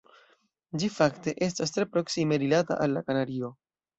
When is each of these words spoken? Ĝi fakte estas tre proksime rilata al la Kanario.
Ĝi 0.83 0.87
fakte 0.93 1.33
estas 1.49 1.75
tre 1.77 1.85
proksime 1.97 2.39
rilata 2.45 2.79
al 2.87 2.97
la 2.99 3.07
Kanario. 3.11 3.53